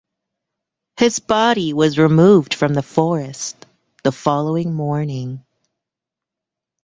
[0.97, 3.55] His body was removed from the forest
[4.03, 5.45] the following morning.